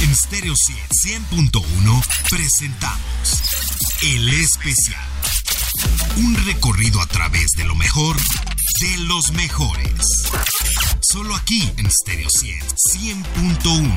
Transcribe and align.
En 0.00 0.14
Stereo 0.14 0.54
100.1 0.54 2.02
presentamos 2.30 3.42
El 4.02 4.28
Especial. 4.28 5.02
Un 6.18 6.36
recorrido 6.46 7.00
a 7.00 7.06
través 7.06 7.50
de 7.56 7.64
lo 7.64 7.74
mejor 7.74 8.16
de 8.16 8.98
los 9.06 9.32
mejores. 9.32 10.28
Solo 11.00 11.34
aquí 11.34 11.72
en 11.78 11.90
Stereo 11.90 12.28
100.1. 12.28 13.90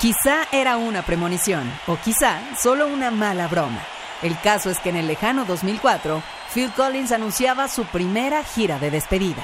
Quizá 0.00 0.46
era 0.52 0.76
una 0.76 1.04
premonición, 1.04 1.68
o 1.88 1.98
quizá 1.98 2.40
solo 2.62 2.86
una 2.86 3.10
mala 3.10 3.48
broma. 3.48 3.82
El 4.22 4.38
caso 4.40 4.70
es 4.70 4.78
que 4.78 4.90
en 4.90 4.96
el 4.96 5.08
lejano 5.08 5.44
2004, 5.44 6.22
Phil 6.54 6.70
Collins 6.72 7.10
anunciaba 7.10 7.66
su 7.66 7.84
primera 7.86 8.44
gira 8.44 8.78
de 8.78 8.92
despedida. 8.92 9.42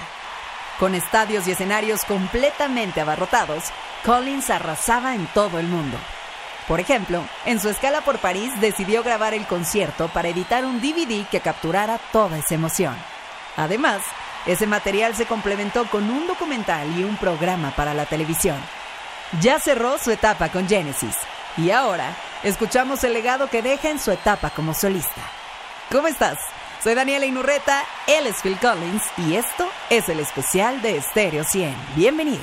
Con 0.83 0.97
estadios 0.97 1.47
y 1.47 1.53
escenarios 1.53 2.05
completamente 2.05 3.01
abarrotados, 3.01 3.67
Collins 4.05 4.51
arrasaba 4.51 5.15
en 5.15 5.29
todo 5.29 5.61
el 5.61 5.69
mundo. 5.69 5.97
Por 6.67 6.81
ejemplo, 6.81 7.23
en 7.45 7.61
su 7.61 7.69
escala 7.69 8.01
por 8.01 8.19
París 8.19 8.51
decidió 8.61 9.05
grabar 9.05 9.33
el 9.33 9.47
concierto 9.47 10.09
para 10.09 10.27
editar 10.27 10.65
un 10.65 10.81
DVD 10.81 11.25
que 11.29 11.39
capturara 11.39 12.01
toda 12.11 12.37
esa 12.37 12.57
emoción. 12.57 12.97
Además, 13.57 14.03
ese 14.45 14.67
material 14.67 15.15
se 15.15 15.27
complementó 15.27 15.89
con 15.89 16.11
un 16.11 16.27
documental 16.27 16.99
y 16.99 17.05
un 17.05 17.17
programa 17.17 17.71
para 17.77 17.95
la 17.95 18.07
televisión. 18.07 18.59
Ya 19.41 19.61
cerró 19.61 19.99
su 19.99 20.11
etapa 20.11 20.49
con 20.49 20.69
Genesis 20.69 21.15
y 21.57 21.71
ahora 21.71 22.17
escuchamos 22.43 23.05
el 23.05 23.13
legado 23.13 23.47
que 23.47 23.63
deja 23.63 23.89
en 23.89 24.01
su 24.01 24.11
etapa 24.11 24.51
como 24.51 24.75
solista. 24.75 25.23
¿Cómo 25.93 26.09
estás? 26.09 26.39
Soy 26.83 26.95
Daniela 26.97 27.27
Inurreta, 27.27 27.85
él 28.09 28.27
es 28.27 28.43
Phil 28.43 28.59
Collins 28.59 29.05
y 29.17 29.37
esto 29.37 29.69
es 29.89 30.09
el 30.09 30.19
especial 30.19 30.83
de 30.83 31.01
Stereo 31.01 31.45
100. 31.45 31.77
Bienvenidos. 31.95 32.43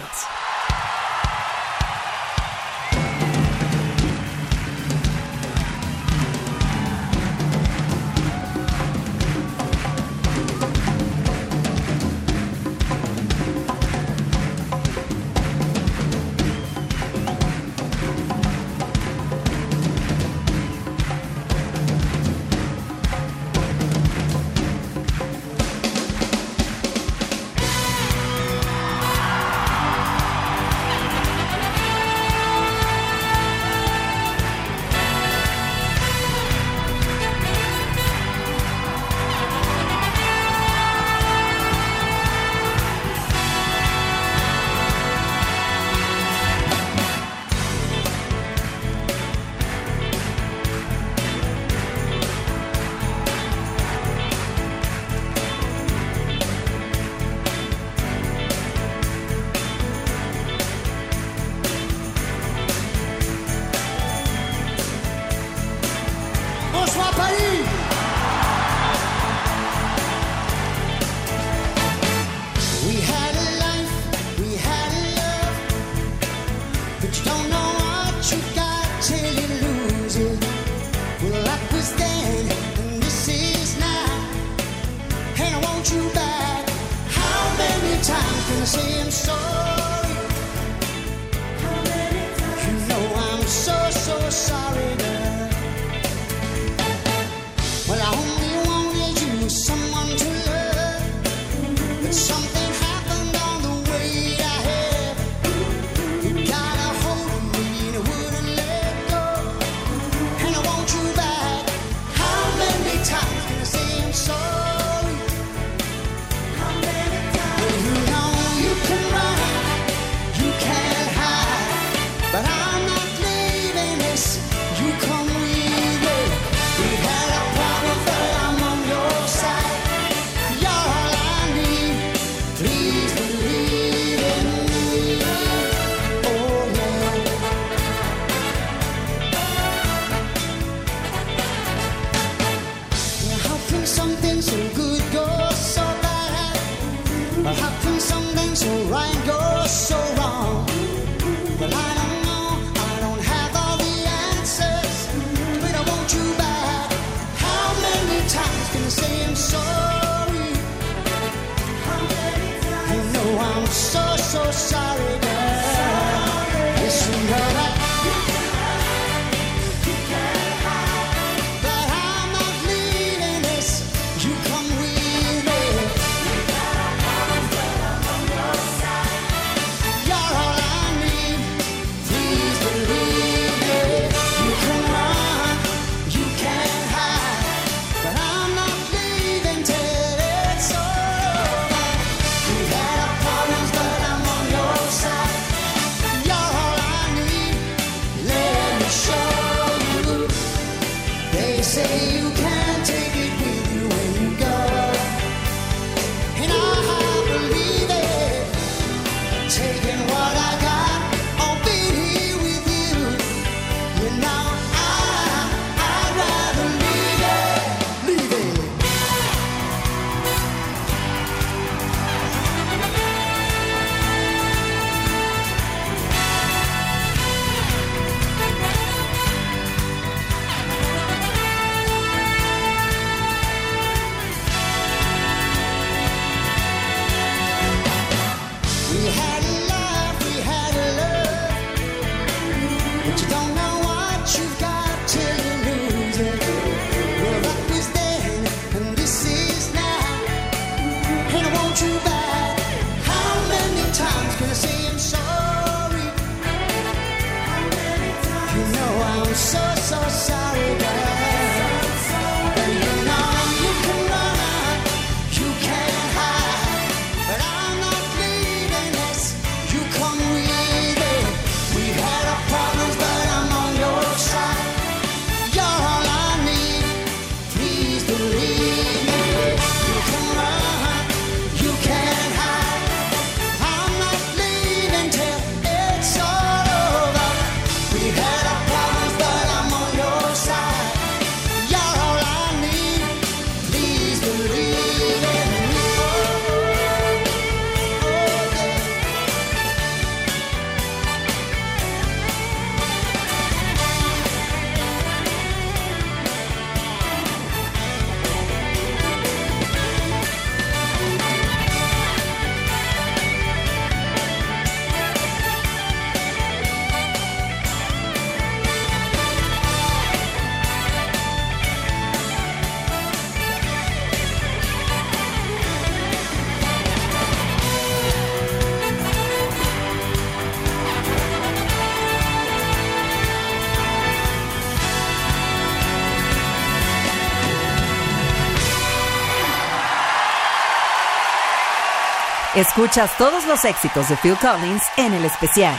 Escuchas 342.59 343.17
todos 343.17 343.45
los 343.45 343.63
éxitos 343.63 344.09
de 344.09 344.17
Phil 344.17 344.35
Collins 344.35 344.83
en 344.97 345.13
el 345.13 345.23
especial. 345.23 345.77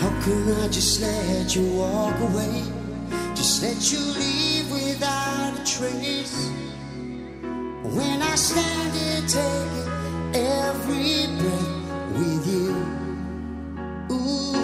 How 0.00 0.10
can 0.24 0.62
I 0.62 0.68
just 0.68 1.00
let 1.00 1.56
you 1.56 1.64
walk 1.76 2.14
away? 2.20 2.62
Just 3.34 3.64
let 3.64 3.90
you 3.90 3.98
leave 3.98 4.70
without 4.70 5.58
a 5.58 5.64
trace. 5.64 6.52
When 7.82 8.22
I 8.22 8.36
stand 8.36 8.92
here 8.94 9.24
taking 9.26 9.88
every 10.34 11.26
breath 11.36 12.14
with 12.16 12.46
you. 12.46 12.76
Ooh, 14.12 14.54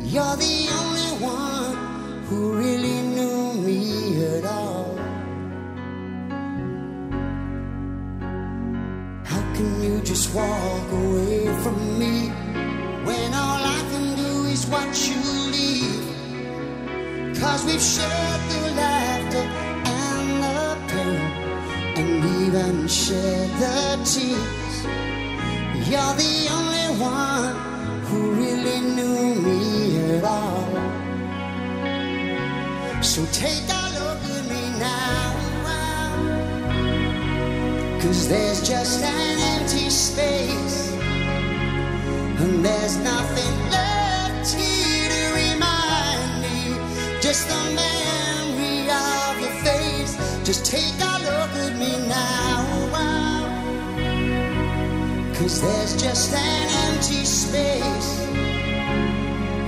you're 0.00 0.36
the 0.36 0.68
only 0.78 1.26
one 1.26 1.51
walk 10.34 10.90
away 10.92 11.46
from 11.62 11.98
me 11.98 12.28
when 13.04 13.34
all 13.34 13.62
I 13.76 13.80
can 13.90 14.16
do 14.16 14.44
is 14.44 14.66
watch 14.66 15.08
you 15.08 15.20
leave? 15.52 16.06
Cause 17.38 17.64
we've 17.66 17.82
shared 17.82 18.40
the 18.52 18.60
laughter 18.80 19.46
and 20.00 20.42
the 20.44 20.62
pain, 20.88 21.20
and 22.00 22.24
even 22.42 22.88
shared 22.88 23.50
the 23.62 23.98
tears. 24.10 24.76
You're 25.88 26.14
the 26.24 26.36
only 26.58 26.88
one 26.98 27.54
who 28.06 28.18
really 28.32 28.80
knew 28.96 29.34
me 29.46 29.60
at 30.16 30.24
all. 30.24 30.68
So 33.02 33.20
take 33.32 33.68
a 33.68 33.82
look 33.98 34.22
at 34.36 34.44
me 34.48 34.62
now. 34.78 35.42
Cause 38.00 38.28
there's 38.28 38.60
just 38.66 39.02
empty 39.72 39.90
space. 39.90 40.92
And 40.92 42.64
there's 42.64 42.96
nothing 42.98 43.70
left 43.70 44.54
here 44.54 45.08
to 45.08 45.22
remind 45.34 46.42
me. 46.42 46.76
Just 47.20 47.48
the 47.48 47.62
memory 47.74 48.90
of 48.90 49.40
your 49.40 49.56
face. 49.64 50.16
Just 50.44 50.66
take 50.66 50.96
a 51.00 51.14
look 51.28 51.52
at 51.66 51.78
me 51.78 52.06
now. 52.08 52.66
Cause 55.34 55.60
there's 55.60 56.00
just 56.00 56.34
an 56.34 56.68
empty 56.86 57.24
space. 57.24 58.20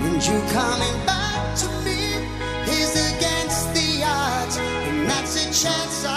And 0.05 0.23
you 0.23 0.39
coming 0.53 1.07
back 1.07 1.57
to 1.63 1.69
me 1.85 2.01
is 2.69 2.93
against 3.11 3.75
the 3.75 4.05
odds. 4.05 4.57
And 4.59 5.09
that's 5.09 5.35
a 5.37 5.47
chance 5.47 6.05
I've 6.05 6.14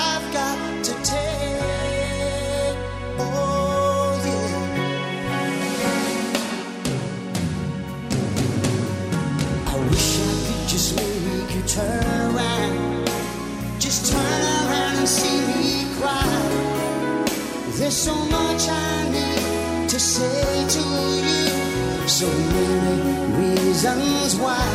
There's 17.87 17.95
so 17.95 18.15
much 18.15 18.67
I 18.67 19.09
need 19.11 19.87
to 19.87 19.97
say 19.97 20.67
to 20.75 20.79
you. 21.25 22.05
So 22.05 22.27
many 22.27 22.99
reasons 23.39 24.35
why. 24.35 24.67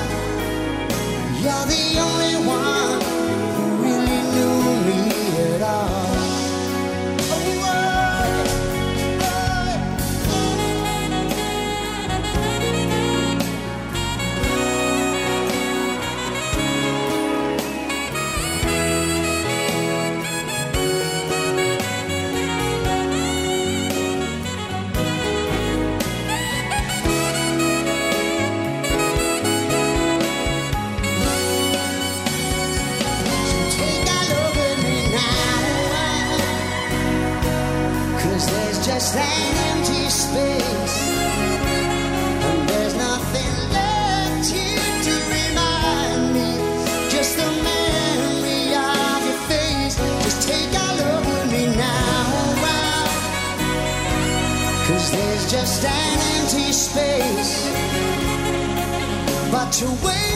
You're 1.42 1.66
the 1.75 1.85
only 2.07 2.37
one 2.49 3.00
who 3.54 3.64
really 3.85 4.21
knew 4.33 4.57
me 4.87 5.54
at 5.57 5.61
all. 5.61 6.12
Cause 38.32 38.46
there's 38.46 38.86
just 38.86 39.14
an 39.14 39.56
empty 39.68 40.08
space. 40.08 40.96
And 42.48 42.66
there's 42.66 42.94
nothing 42.94 43.54
left 43.76 44.50
here 44.50 44.92
to 45.06 45.14
remind 45.36 46.32
me. 46.32 46.50
Just 47.10 47.36
the 47.36 47.44
memory 47.44 48.72
of 48.72 49.20
your 49.28 49.40
face. 49.52 49.96
Just 50.24 50.48
take 50.48 50.72
a 50.72 50.88
look 50.96 51.26
at 51.26 51.46
me 51.52 51.76
now. 51.76 52.22
Cause 54.88 55.10
there's 55.10 55.50
just 55.50 55.84
an 55.84 56.18
empty 56.40 56.72
space. 56.72 57.68
But 59.52 59.70
to 59.72 59.86
wait 60.02 60.31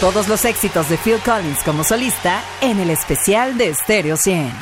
Todos 0.00 0.28
los 0.28 0.44
éxitos 0.44 0.90
de 0.90 0.98
Phil 0.98 1.20
Collins 1.24 1.62
como 1.64 1.82
solista 1.82 2.44
en 2.60 2.78
el 2.80 2.90
especial 2.90 3.56
de 3.56 3.74
Stereo 3.74 4.18
100. 4.18 4.52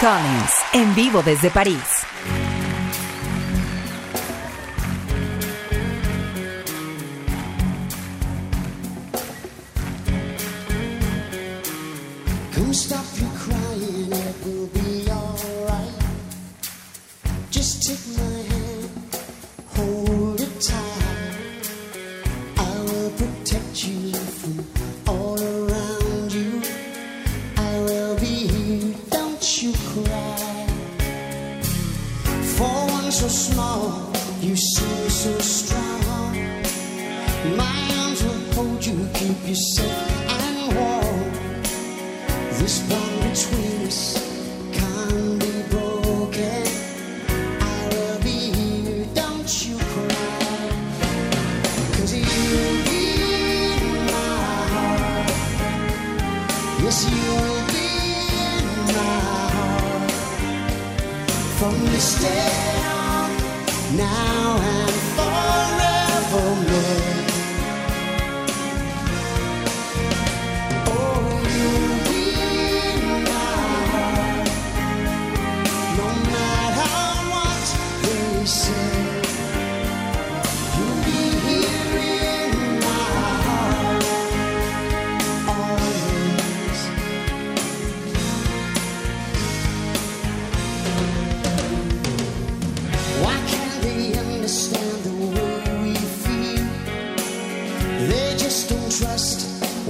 Collins, 0.00 0.52
en 0.74 0.94
vivo 0.94 1.22
desde 1.24 1.50
París. 1.50 2.07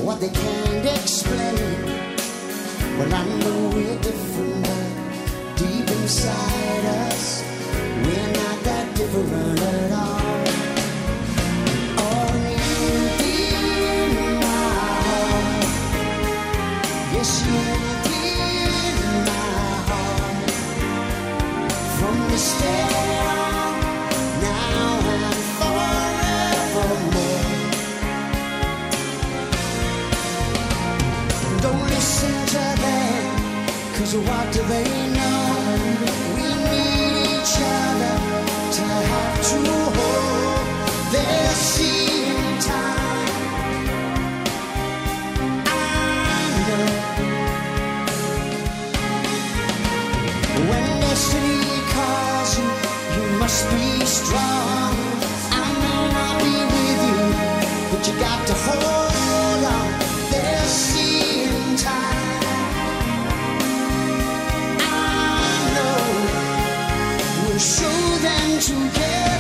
what 0.08 0.20
they 0.20 0.28
can't 0.30 0.86
explain. 0.86 1.84
Well, 2.98 3.14
I 3.14 3.24
know 3.40 3.70
we're 3.74 3.98
different, 4.00 4.62
but 4.62 5.56
deep 5.56 5.88
inside 5.90 6.84
us, 7.06 7.44
we're 8.04 8.32
not 8.32 8.64
that 8.64 8.96
different 8.96 9.60
at 9.60 9.92
all. 9.92 10.17
So 34.08 34.18
what 34.20 34.50
do 34.54 34.62
they 34.62 34.88
know? 35.16 35.44
We 36.34 36.46
need 36.64 37.12
each 37.28 37.54
other 37.60 38.16
to 38.76 38.84
have 39.12 39.36
to 39.50 39.58
hold 39.96 41.12
their 41.12 41.50
seeing 41.52 42.58
time. 42.58 43.32
I 45.66 46.40
know. 46.68 46.88
When 50.70 51.00
destiny 51.02 51.68
calls 51.92 52.50
you, 52.58 52.66
you 53.14 53.24
must 53.38 53.62
be 53.74 54.06
strong. 54.06 54.94
I 55.52 55.68
may 55.82 56.02
not 56.16 56.34
be 56.42 56.54
with 56.72 57.00
you, 57.10 57.20
but 57.90 58.00
you 58.08 58.14
got 58.18 58.40
to 58.46 58.54
hold. 58.54 59.37
Together. 68.60 69.37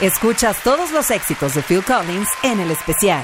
Escuchas 0.00 0.62
todos 0.64 0.92
los 0.92 1.10
éxitos 1.10 1.52
de 1.52 1.62
Phil 1.62 1.84
Collins 1.84 2.28
en 2.42 2.58
el 2.58 2.70
especial. 2.70 3.22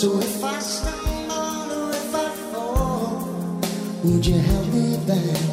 So 0.00 0.18
if 0.18 0.42
I 0.42 0.58
stumble 0.60 1.72
or 1.72 1.90
if 1.90 2.14
I 2.14 2.30
fall, 2.50 3.60
would 4.02 4.24
you 4.24 4.38
help 4.38 4.66
me 4.68 4.96
back? 5.06 5.49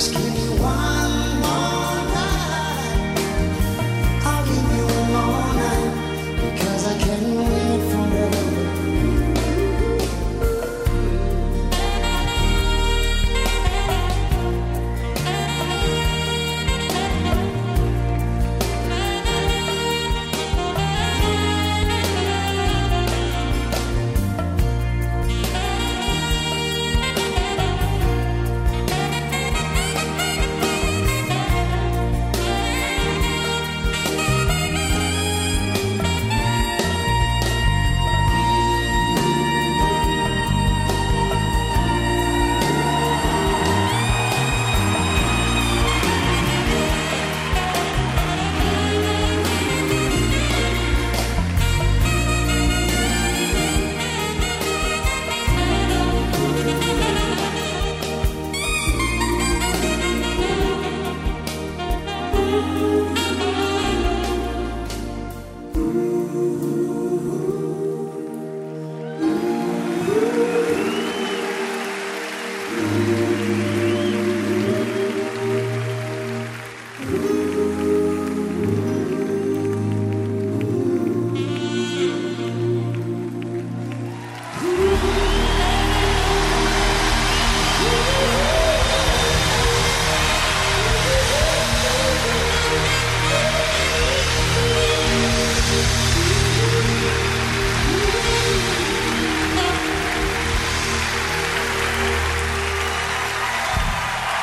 Just 0.00 0.14
give 0.14 0.32
me 0.32 0.58
one. 0.58 0.99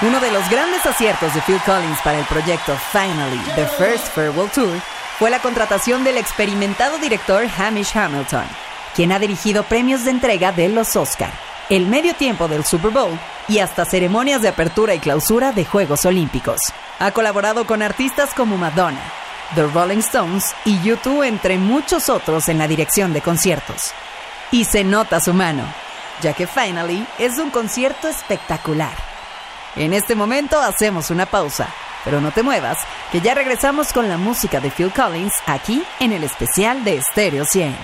Uno 0.08 0.22
de 0.22 0.32
los 0.32 0.50
grandes 0.50 0.86
aciertos 0.86 1.34
de 1.34 1.42
Phil 1.42 1.60
Collins 1.66 2.00
para 2.02 2.18
el 2.18 2.26
proyecto 2.28 2.74
Finally, 2.94 3.42
The 3.56 3.66
First 3.66 4.08
Farewell 4.16 4.50
Tour, 4.52 4.80
fue 5.20 5.30
la 5.30 5.40
contratación 5.40 6.06
del 6.06 6.16
experimentado 6.16 6.98
director 6.98 7.46
Hamish 7.58 7.98
Hamilton, 7.98 8.46
quien 8.96 9.12
ha 9.12 9.20
dirigido 9.20 9.64
premios 9.64 10.06
de 10.06 10.12
entrega 10.12 10.54
de 10.54 10.70
los 10.70 10.96
Oscar, 10.96 11.34
el 11.70 11.88
medio 11.88 12.14
tiempo 12.14 12.48
del 12.48 12.64
Super 12.64 12.92
Bowl 12.92 13.20
y 13.50 13.60
hasta 13.60 13.84
ceremonias 13.84 14.42
de 14.42 14.48
apertura 14.48 14.96
y 14.96 15.00
clausura 15.00 15.52
de 15.52 15.66
Juegos 15.66 16.06
Olímpicos. 16.06 16.62
Ha 17.00 17.12
colaborado 17.12 17.68
con 17.68 17.82
artistas 17.82 18.34
como 18.34 18.56
Madonna, 18.56 19.04
The 19.56 19.64
Rolling 19.64 19.98
Stones 19.98 20.56
y 20.64 20.78
U2, 20.78 21.26
entre 21.26 21.58
muchos 21.58 22.08
otros, 22.08 22.48
en 22.48 22.60
la 22.60 22.70
dirección 22.70 23.12
de 23.12 23.22
conciertos. 23.22 23.92
Y 24.52 24.64
se 24.64 24.86
nota 24.86 25.20
su 25.20 25.34
mano, 25.34 25.66
ya 26.22 26.32
que 26.32 26.48
Finally 26.48 27.06
es 27.20 27.38
un 27.40 27.50
concierto 27.50 28.08
espectacular 28.08 29.17
en 29.78 29.94
este 29.94 30.16
momento 30.16 30.60
hacemos 30.60 31.12
una 31.12 31.28
pausa, 31.28 31.70
pero 32.04 32.20
no 32.20 32.32
te 32.32 32.42
muevas, 32.42 32.80
que 33.12 33.22
ya 33.22 33.36
regresamos 33.36 33.94
con 33.94 34.10
la 34.10 34.18
música 34.18 34.60
de 34.60 34.72
Phil 34.72 34.92
Collins 34.92 35.34
aquí 35.46 35.84
en 36.00 36.12
el 36.14 36.24
especial 36.24 36.84
de 36.84 37.00
Stereo 37.00 37.46
100. 37.46 37.76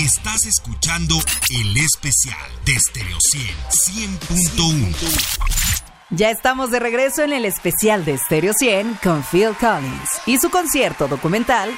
Estás 0.00 0.44
escuchando 0.44 1.14
el 1.50 1.76
especial 1.76 2.50
de 2.64 2.76
Stereo 2.80 3.18
100 3.20 4.18
100.1. 4.18 5.84
Ya 6.10 6.30
estamos 6.30 6.72
de 6.72 6.80
regreso 6.80 7.22
en 7.22 7.32
el 7.32 7.44
especial 7.44 8.04
de 8.04 8.18
Stereo 8.18 8.52
100 8.52 8.98
con 9.00 9.22
Phil 9.22 9.54
Collins 9.60 10.20
y 10.26 10.38
su 10.38 10.50
concierto 10.50 11.06
documental 11.06 11.70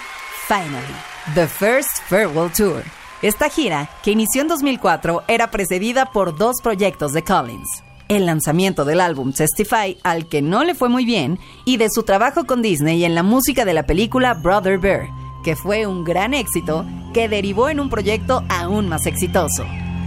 Finally, 0.49 0.97
The 1.35 1.47
First 1.47 1.99
Farewell 2.09 2.51
Tour. 2.53 2.83
Esta 3.21 3.51
gira, 3.51 3.91
que 4.03 4.13
inició 4.13 4.41
en 4.41 4.49
2004, 4.49 5.25
era 5.29 5.51
precedida 5.51 6.07
por 6.07 6.39
dos 6.39 6.63
proyectos 6.63 7.13
de 7.13 7.23
Collins. 7.23 7.86
El 8.09 8.27
lanzamiento 8.27 8.85
del 8.85 9.01
álbum 9.01 9.33
Testify, 9.33 9.99
al 10.05 10.29
que 10.29 10.43
no 10.43 10.63
le 10.63 10.75
fue 10.75 10.89
muy 10.89 11.05
bien, 11.05 11.39
y 11.65 11.77
de 11.77 11.89
su 11.91 12.05
trabajo 12.05 12.45
con 12.47 12.63
Disney 12.63 13.05
en 13.05 13.15
la 13.15 13.25
música 13.25 13.65
de 13.65 13.75
la 13.75 13.87
película 13.87 14.35
Brother 14.35 14.79
Bear, 14.79 15.09
que 15.43 15.57
fue 15.57 15.87
un 15.87 16.05
gran 16.05 16.33
éxito 16.33 16.87
que 17.13 17.29
derivó 17.29 17.69
en 17.69 17.81
un 17.81 17.91
proyecto 17.91 18.45
aún 18.49 18.89
más 18.89 19.07
exitoso, 19.07 19.65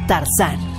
Tarzán. 0.08 0.79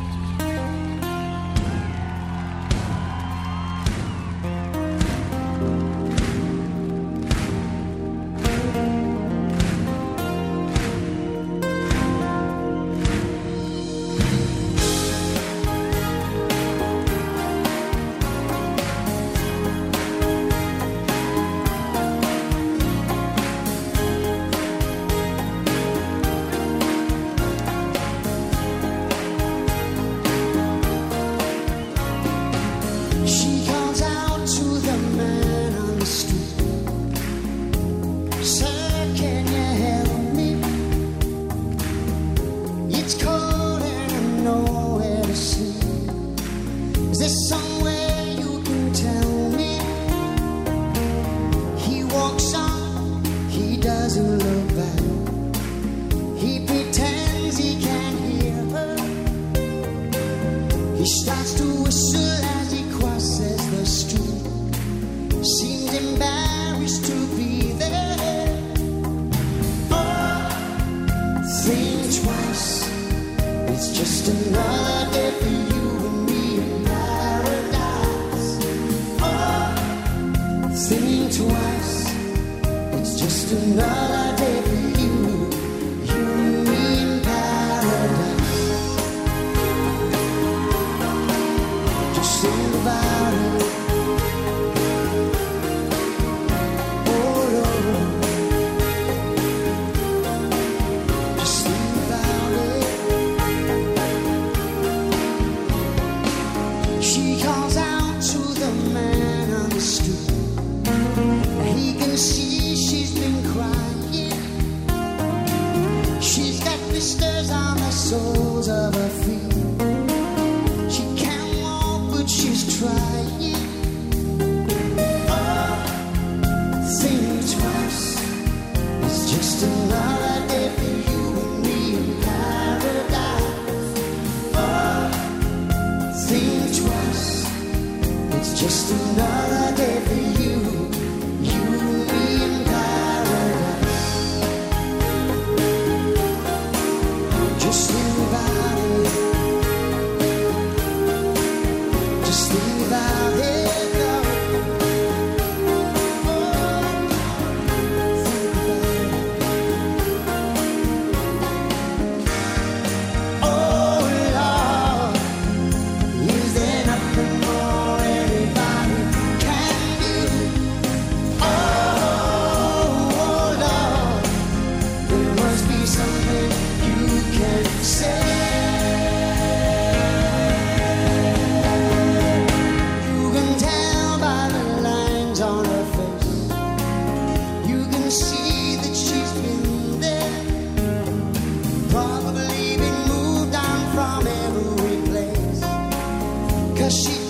she 196.90 197.29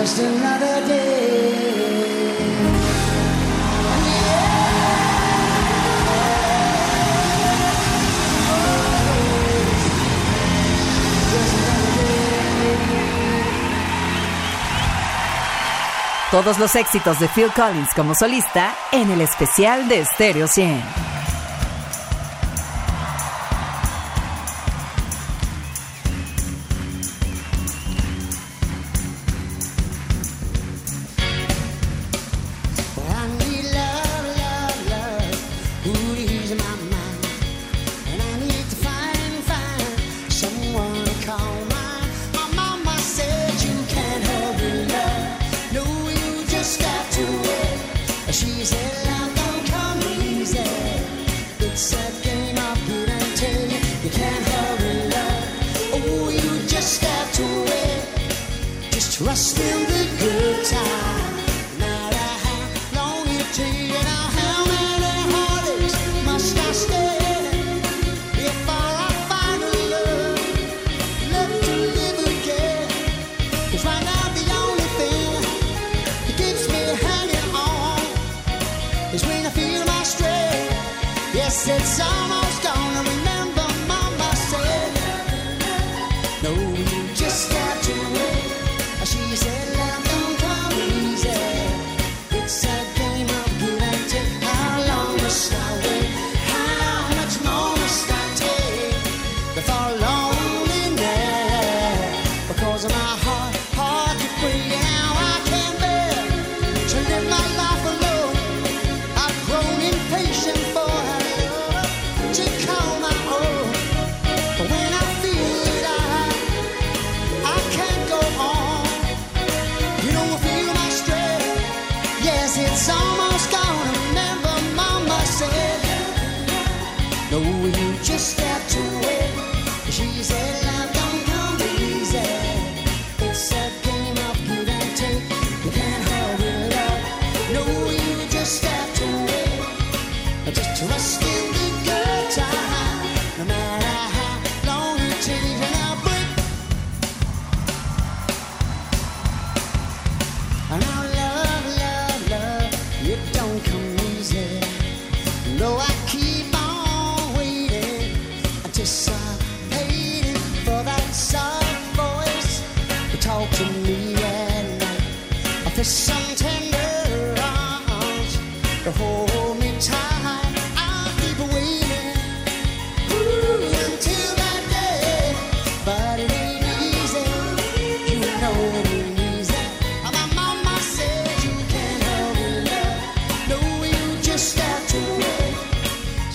just 0.00 0.20
another 0.20 0.86
day. 0.86 1.08
Todos 16.30 16.58
los 16.58 16.76
éxitos 16.76 17.18
de 17.18 17.28
Phil 17.28 17.50
Collins 17.56 17.88
como 17.96 18.14
solista 18.14 18.74
en 18.92 19.10
el 19.10 19.22
especial 19.22 19.88
de 19.88 20.04
Stereo 20.04 20.46
100. 20.46 21.07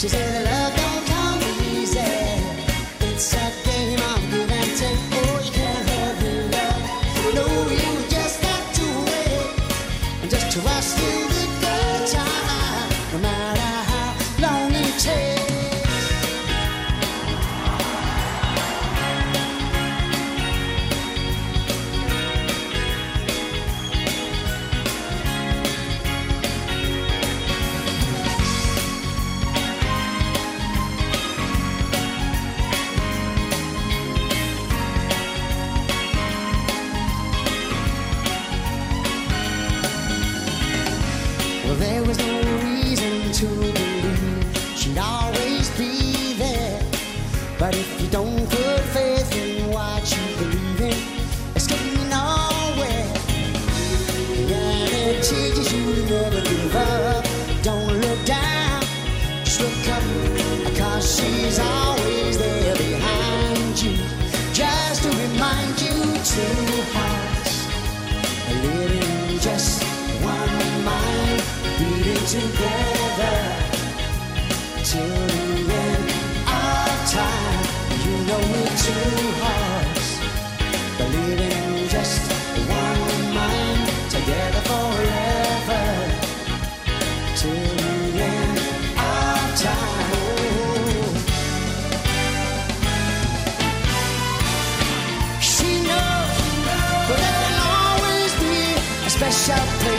Just 0.04 0.16
said 0.16 0.43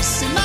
Christmas. 0.04 0.43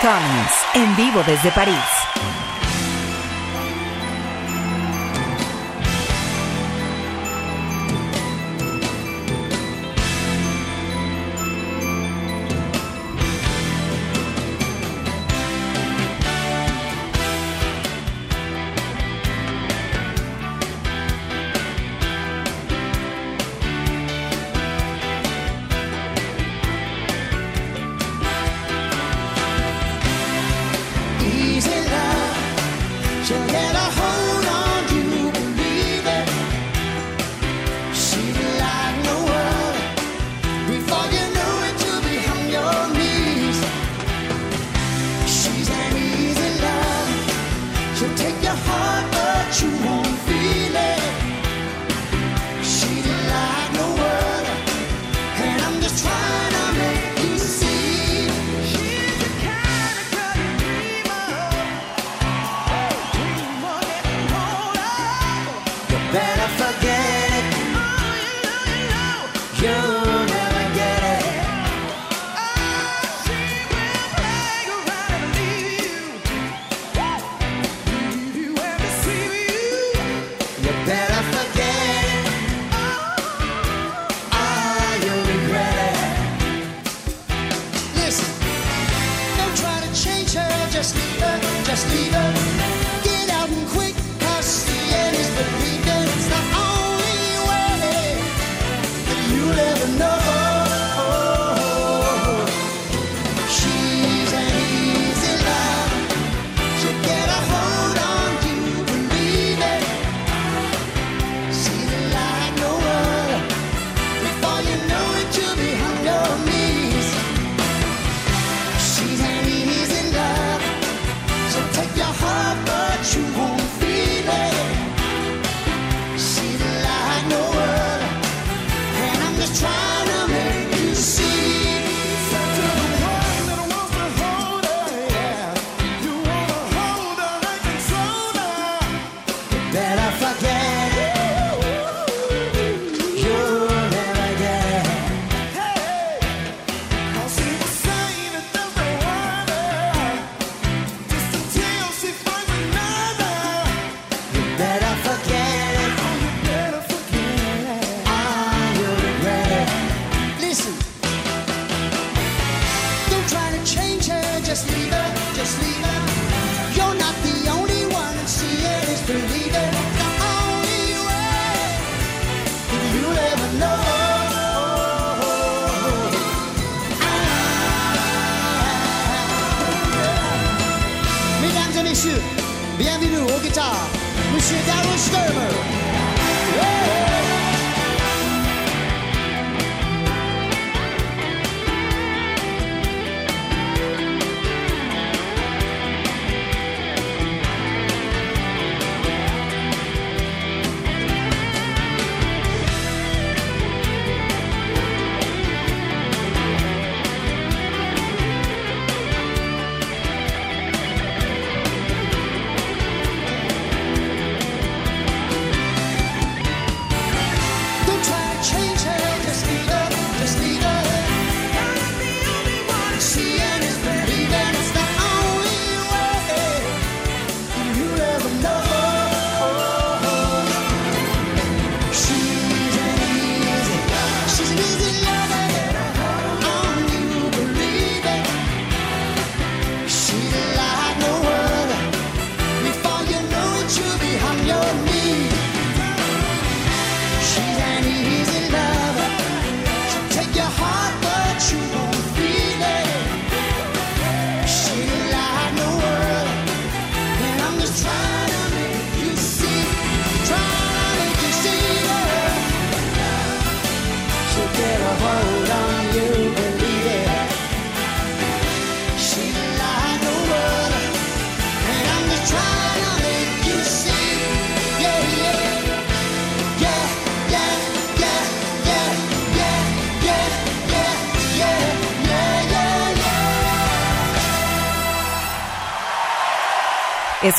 Collins, 0.00 0.52
en 0.74 0.94
vivo 0.96 1.22
desde 1.26 1.50
París. 1.50 2.07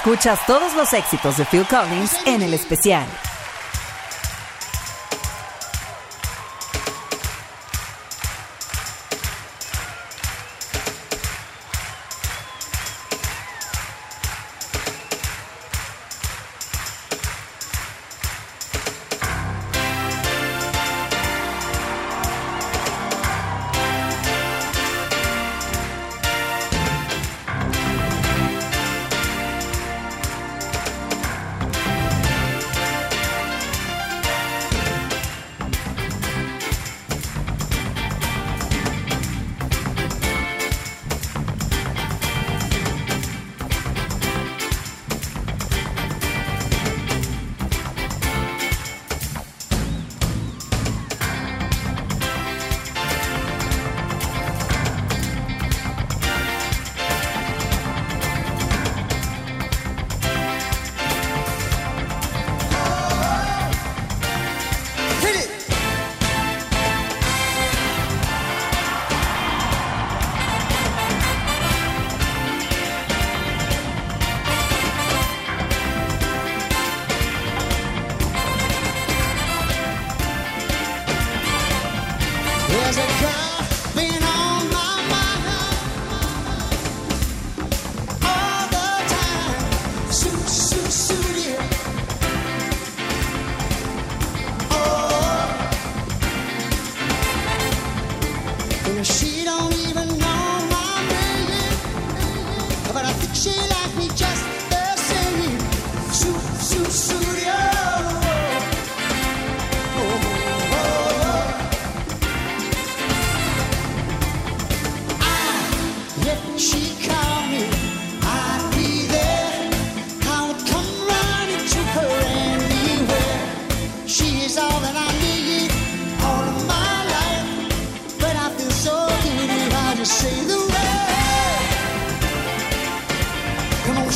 Escuchas 0.10 0.44
todos 0.48 0.74
los 0.74 0.92
éxitos 0.94 1.38
de 1.38 1.46
Phil 1.46 1.68
Collins 1.70 2.18
en 2.26 2.42
el 2.42 2.56
especial. 2.56 3.06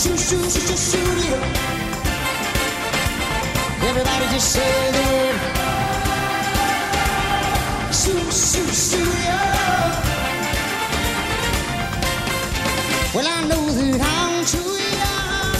Shoot, 0.04 0.20
shoot, 0.20 0.52
shoot, 0.52 0.68
shoot, 0.68 0.78
shoot 0.78 1.18
it. 1.32 1.44
Everybody 3.88 4.26
just 4.34 4.52
say 4.52 4.92
the 4.92 5.04
word. 5.14 5.63
Well, 13.14 13.28
I 13.28 13.42
know 13.48 13.64
that 13.70 14.02
I'm 14.02 14.44
too 14.44 14.74
young. 15.02 15.58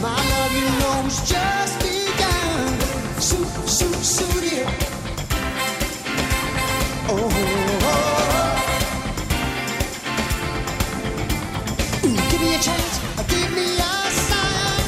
My 0.00 0.14
love, 0.14 0.52
you 0.54 0.68
know, 0.78 1.06
is 1.08 1.18
just 1.28 1.74
begun. 1.82 2.78
Shoot, 3.20 3.50
shoot, 3.66 3.98
shoot 4.14 4.44
it. 4.46 4.68
Oh, 7.08 7.18
oh, 7.18 7.88
oh. 7.90 8.86
Ooh, 12.06 12.16
give 12.30 12.40
me 12.40 12.54
a 12.54 12.56
chance, 12.60 12.94
give 13.26 13.50
me 13.52 13.66
a 13.74 13.94
sign. 14.28 14.82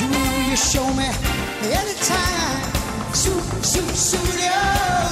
You 0.00 0.08
you 0.50 0.56
show 0.56 0.86
me 0.94 1.08
anytime. 1.62 2.60
Shoot, 3.14 3.44
shoot, 3.64 3.94
shoot 3.94 4.40
it. 4.42 5.03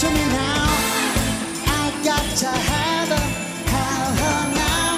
To 0.00 0.10
me 0.10 0.24
now. 0.28 0.66
I 1.80 1.90
got 2.04 2.26
to 2.42 2.48
have 2.48 3.08
her, 3.08 3.26
have 3.72 4.18
her 4.20 4.42
now. 4.52 4.92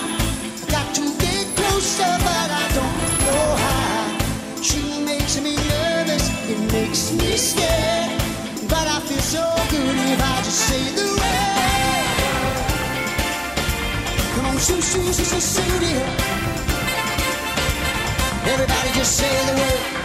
I 0.62 0.70
got 0.72 0.92
to 0.96 1.02
get 1.22 1.46
closer, 1.54 2.12
but 2.26 2.48
I 2.62 2.66
don't 2.74 2.98
know 3.22 3.46
how. 3.62 4.60
She 4.60 4.82
makes 5.04 5.40
me 5.40 5.54
nervous, 5.54 6.26
it 6.50 6.58
makes 6.72 7.12
me 7.12 7.36
scared. 7.36 8.10
But 8.68 8.88
I 8.88 8.98
feel 9.06 9.22
so 9.22 9.44
good 9.70 9.96
if 10.12 10.20
I 10.20 10.36
just 10.42 10.66
say 10.66 10.82
the 10.98 11.06
word. 11.20 12.58
Come 14.34 14.46
on, 14.46 14.58
shoot, 14.58 14.82
shoot, 14.82 15.14
shoot, 15.14 15.42
shoot, 15.54 15.82
it. 15.94 16.06
Everybody 18.50 18.90
just 18.98 19.16
say 19.16 19.30
the 19.46 19.54
word. 19.60 19.97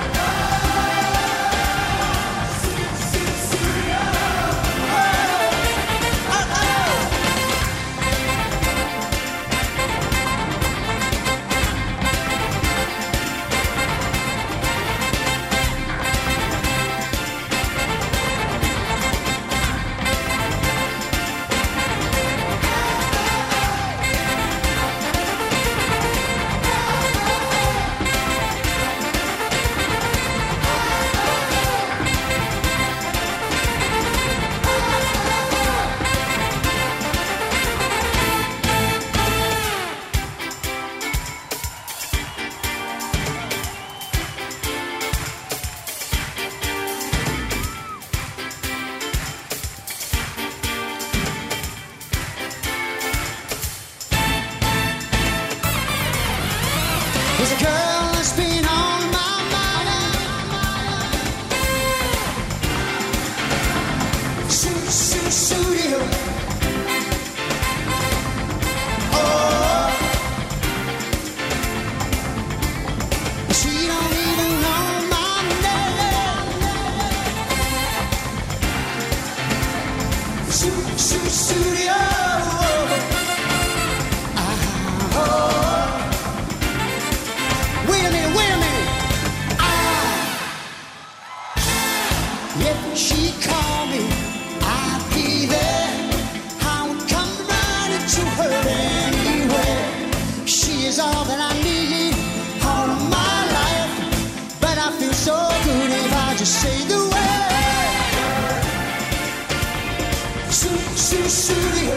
Say 106.64 106.80
the 106.88 107.00
word. 107.14 108.64
Shoot, 110.60 110.84
shoot, 111.06 111.30
shoot 111.44 111.76
it. 111.84 111.94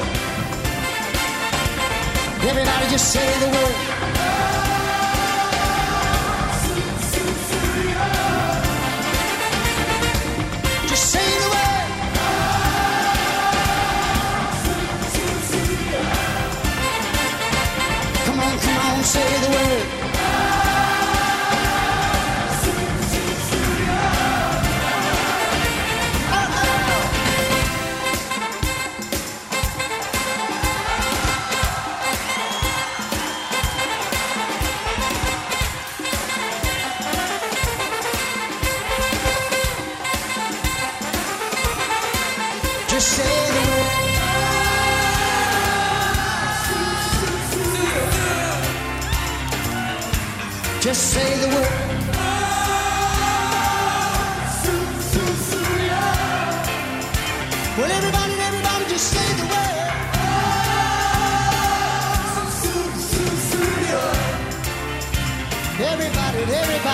Everybody 2.50 2.86
just 2.90 3.12
say 3.12 3.26
the 3.42 3.48
word. 3.54 3.95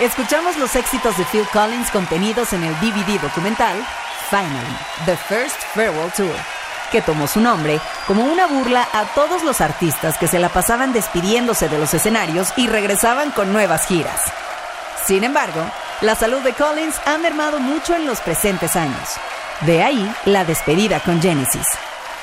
Escuchamos 0.00 0.58
los 0.58 0.76
éxitos 0.76 1.16
de 1.16 1.24
Phil 1.24 1.46
Collins 1.52 1.90
contenidos 1.90 2.52
en 2.52 2.62
el 2.62 2.74
DVD 2.80 3.20
documental 3.20 3.76
Finally, 4.28 4.76
The 5.06 5.16
First 5.16 5.62
Farewell 5.74 6.12
Tour 6.12 6.53
que 6.94 7.02
tomó 7.02 7.26
su 7.26 7.40
nombre 7.40 7.80
como 8.06 8.22
una 8.22 8.46
burla 8.46 8.86
a 8.92 9.02
todos 9.16 9.42
los 9.42 9.60
artistas 9.60 10.16
que 10.16 10.28
se 10.28 10.38
la 10.38 10.48
pasaban 10.48 10.92
despidiéndose 10.92 11.68
de 11.68 11.76
los 11.76 11.92
escenarios 11.92 12.52
y 12.56 12.68
regresaban 12.68 13.32
con 13.32 13.52
nuevas 13.52 13.84
giras. 13.88 14.22
Sin 15.04 15.24
embargo, 15.24 15.60
la 16.02 16.14
salud 16.14 16.40
de 16.42 16.52
Collins 16.52 16.94
ha 17.04 17.18
mermado 17.18 17.58
mucho 17.58 17.96
en 17.96 18.06
los 18.06 18.20
presentes 18.20 18.76
años. 18.76 19.08
De 19.62 19.82
ahí 19.82 20.14
la 20.24 20.44
despedida 20.44 21.00
con 21.00 21.20
Genesis. 21.20 21.66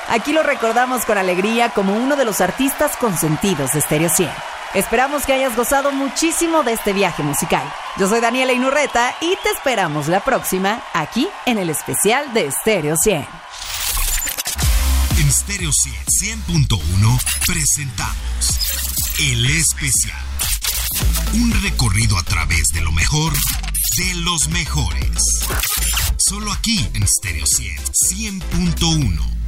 Aquí 0.08 0.32
lo 0.32 0.42
recordamos 0.42 1.04
con 1.04 1.18
alegría 1.18 1.68
como 1.68 1.94
uno 1.94 2.16
de 2.16 2.24
los 2.24 2.40
artistas 2.40 2.96
consentidos 2.96 3.72
de 3.72 3.82
Stereo 3.82 4.08
100. 4.08 4.30
Esperamos 4.72 5.26
que 5.26 5.34
hayas 5.34 5.54
gozado 5.54 5.92
muchísimo 5.92 6.62
de 6.62 6.72
este 6.72 6.94
viaje 6.94 7.22
musical. 7.22 7.70
Yo 7.98 8.08
soy 8.08 8.20
Daniela 8.20 8.54
Inurreta 8.54 9.14
y 9.20 9.36
te 9.42 9.50
esperamos 9.50 10.08
la 10.08 10.20
próxima 10.20 10.80
aquí 10.94 11.28
en 11.44 11.58
el 11.58 11.68
especial 11.68 12.32
de 12.32 12.50
Stereo 12.50 12.96
100. 12.96 13.28
En 15.18 15.32
Stereo 15.32 15.70
100, 15.72 16.44
100.1 16.46 17.20
presentamos 17.46 18.58
El 19.18 19.46
Especial. 19.46 20.18
Un 21.34 21.52
recorrido 21.62 22.18
a 22.18 22.22
través 22.22 22.68
de 22.74 22.80
lo 22.80 22.92
mejor 22.92 23.32
de 23.98 24.14
los 24.16 24.48
mejores. 24.48 25.22
Solo 26.18 26.52
aquí 26.52 26.88
en 26.94 27.06
Stereo 27.06 27.46
100, 27.46 27.76
100.1 28.40 29.41